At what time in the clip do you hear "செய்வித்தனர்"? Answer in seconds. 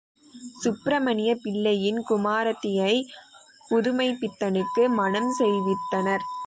5.39-6.25